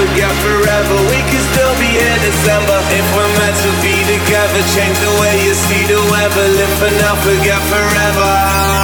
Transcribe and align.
forget 0.00 0.32
forever. 0.40 0.96
We 1.12 1.20
could 1.28 1.44
still 1.52 1.74
be 1.76 1.88
here 2.00 2.18
December 2.24 2.78
if 2.96 3.06
we're 3.12 3.32
meant 3.36 3.56
to 3.66 3.70
be 3.84 3.94
together. 4.08 4.60
Change 4.72 4.96
the 4.96 5.12
way 5.20 5.44
you 5.44 5.52
see 5.52 5.84
the 5.92 6.00
weather. 6.08 6.46
Live 6.56 6.74
for 6.80 6.92
now, 7.00 7.14
forget 7.20 7.60
forever. 7.68 8.79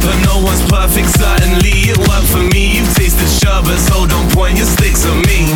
But 0.00 0.16
No 0.24 0.40
one's 0.42 0.62
perfect, 0.68 1.10
certainly. 1.16 1.92
It 1.92 1.98
worked 2.08 2.28
for 2.28 2.42
me. 2.52 2.78
You've 2.78 2.92
tasted 2.94 3.28
sherbet, 3.28 3.78
so 3.78 4.06
don't 4.06 4.28
point 4.32 4.56
your 4.56 4.66
sticks 4.66 5.04
at 5.04 5.16
me. 5.26 5.52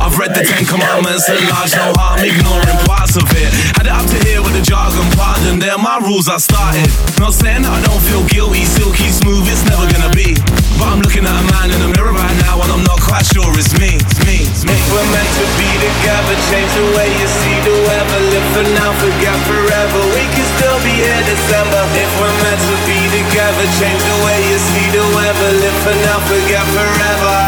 I've 0.00 0.16
read 0.18 0.34
the 0.34 0.44
Ten 0.46 0.64
Commandments 0.64 1.28
at 1.28 1.40
large, 1.50 1.74
no 1.74 1.92
harm 1.98 2.22
ignoring 2.22 2.80
parts 2.86 3.16
of 3.16 3.26
it. 3.34 3.50
Had 3.76 3.86
it 3.86 3.92
up 3.92 4.06
to 4.06 4.18
here 4.26 4.42
with 4.42 4.54
the 4.54 4.62
jargon, 4.62 5.04
pardon, 5.18 5.58
they're 5.58 5.78
my 5.78 5.98
rules 5.98 6.28
I 6.28 6.38
started. 6.38 6.86
Not 7.18 7.34
saying 7.34 7.64
I 7.66 7.82
don't 7.82 8.02
feel 8.02 8.24
guilty, 8.28 8.64
silky 8.64 9.10
smooth, 9.10 9.46
it's 9.50 9.64
never 9.66 9.90
gonna 9.90 10.14
be. 10.14 10.57
But 10.78 10.94
I'm 10.94 11.02
looking 11.02 11.26
at 11.26 11.34
a 11.34 11.44
man 11.50 11.74
in 11.74 11.80
the 11.82 11.90
mirror 11.90 12.14
right 12.14 12.38
now 12.46 12.62
and 12.62 12.70
I'm 12.70 12.86
not 12.86 13.02
quite 13.02 13.26
sure 13.26 13.50
it's 13.58 13.74
me, 13.82 13.98
it's 13.98 14.22
me, 14.22 14.46
it's 14.46 14.62
me. 14.62 14.78
If 14.78 14.86
we're 14.94 15.10
meant 15.10 15.32
to 15.42 15.46
be 15.58 15.66
together, 15.74 16.34
change 16.46 16.70
the 16.70 16.86
way 16.94 17.10
you 17.18 17.26
see 17.26 17.56
the 17.66 17.74
weather. 17.82 18.20
Live 18.30 18.48
for 18.54 18.66
now, 18.78 18.94
forget 19.02 19.34
forever. 19.42 20.00
We 20.14 20.22
can 20.30 20.46
still 20.54 20.78
be 20.86 20.94
here 21.02 21.22
December. 21.26 21.82
If 21.98 22.10
we're 22.22 22.38
meant 22.46 22.62
to 22.62 22.76
be 22.86 22.98
together, 23.10 23.66
change 23.82 23.98
the 24.06 24.18
way 24.22 24.38
you 24.46 24.58
see 24.70 24.86
the 24.94 25.02
weather. 25.18 25.50
Live 25.58 25.78
for 25.82 25.96
now, 25.98 26.18
forget 26.30 26.62
forever. 26.70 27.38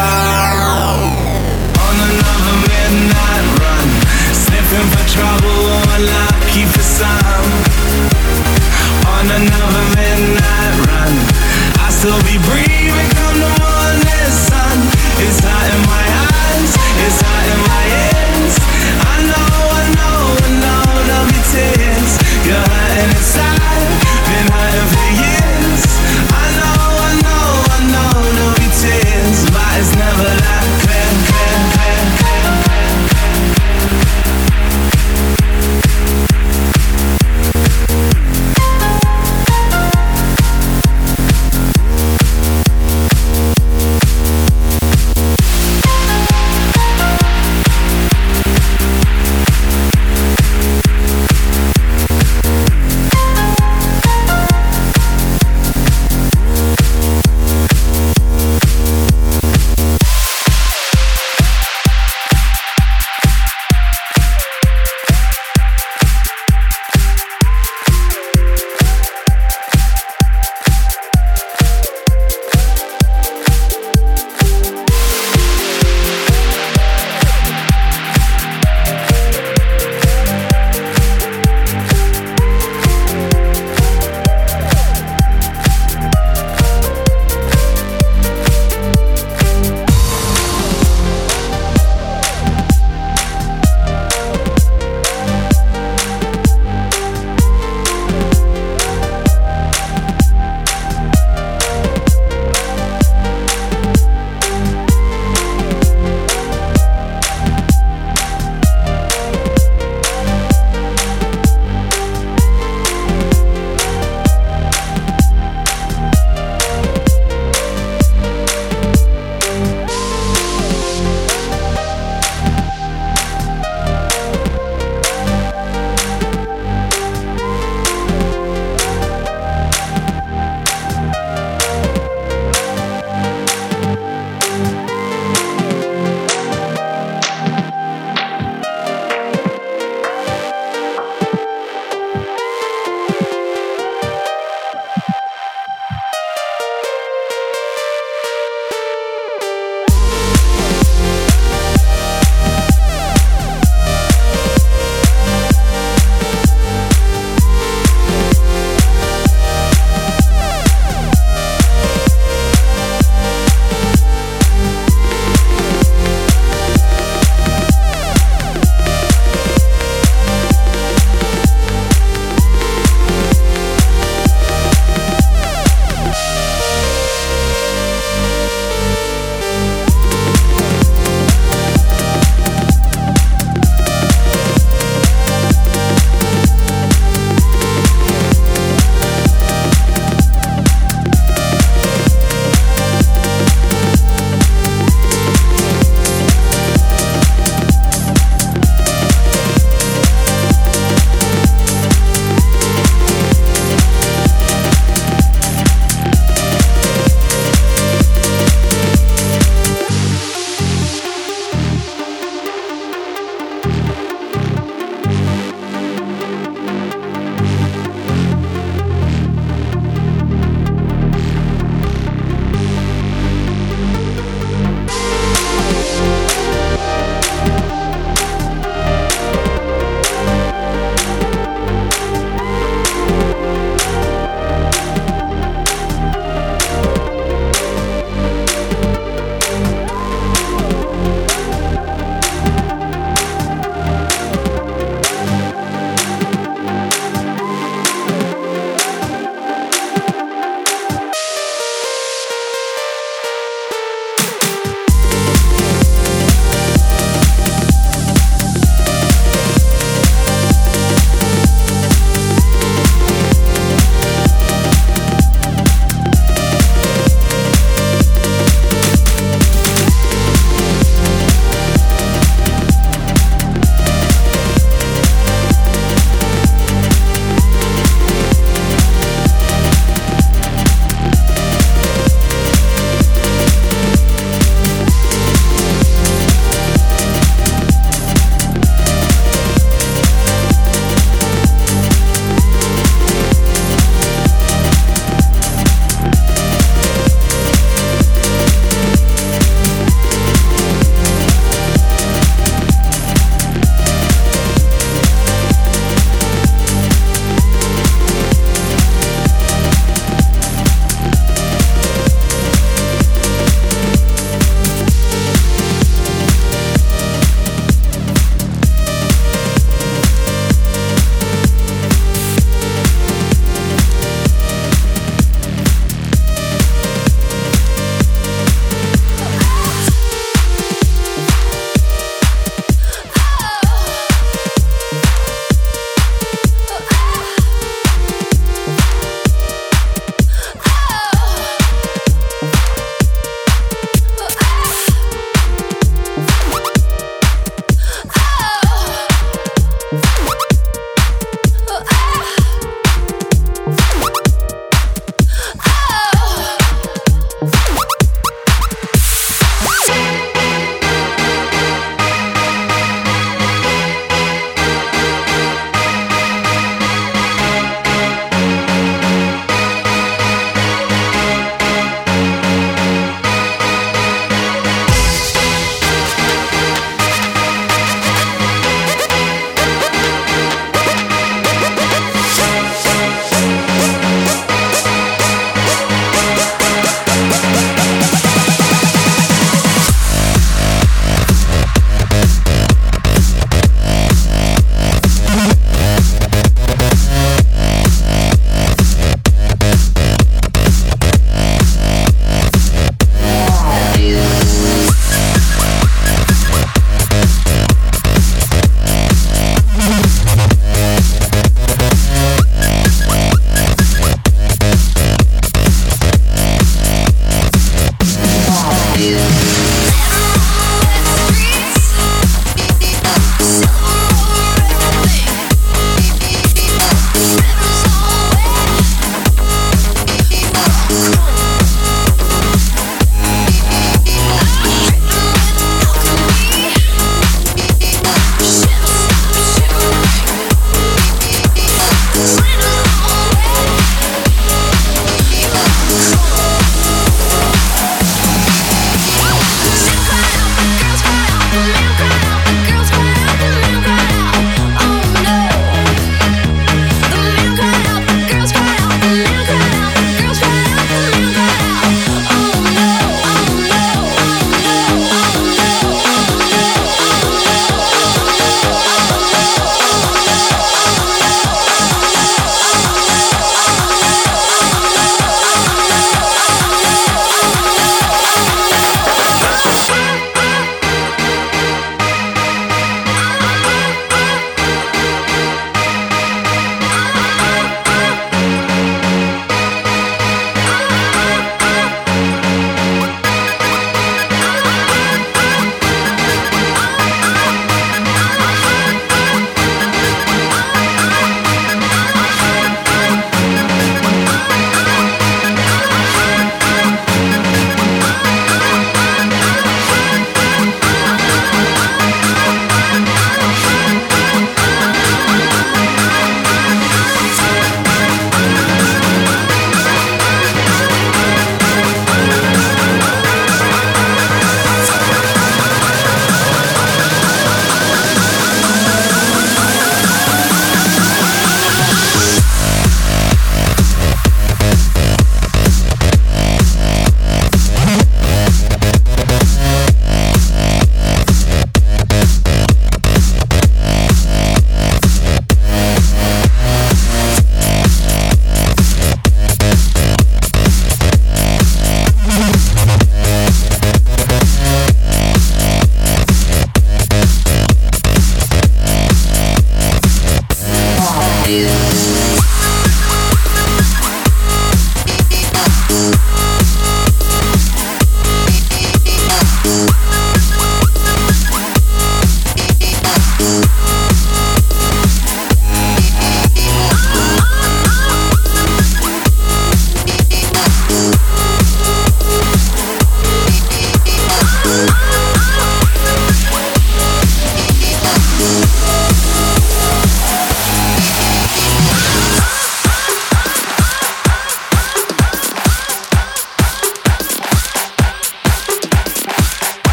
On 1.71 1.95
another 2.11 2.55
midnight 2.67 3.45
run, 3.63 3.87
sniffing 4.35 4.87
for 4.91 5.05
trouble, 5.07 5.59
or 5.71 5.99
lucky 6.03 6.67
for 6.67 6.83
some. 6.83 7.47
On 9.07 9.25
another 9.39 9.85
midnight 9.95 10.75
run 10.83 11.50
still 11.91 12.21
be 12.23 12.37
breathing 12.47 13.09
come 13.19 13.35
the 13.35 13.51
morning 13.59 14.31
sun. 14.31 14.77
It's 15.19 15.39
hot 15.43 15.67
in 15.75 15.81
my 15.91 16.03
hands, 16.15 16.71
it's 17.03 17.19
hot 17.21 17.45
in 17.51 17.59
my 17.67 17.83
hands. 17.93 18.55
I 19.03 19.27
know. 19.27 19.40